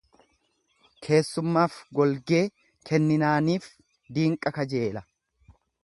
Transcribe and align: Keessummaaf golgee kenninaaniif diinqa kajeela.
Keessummaaf 1.07 1.75
golgee 1.99 2.41
kenninaaniif 2.91 3.71
diinqa 4.17 4.57
kajeela. 4.59 5.07